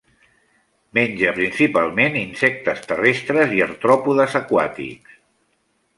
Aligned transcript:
Menja 0.97 1.33
principalment 1.35 2.17
insectes 2.23 2.81
terrestres 2.93 3.55
i 3.59 3.63
artròpodes 3.67 4.39
aquàtics. 4.41 5.25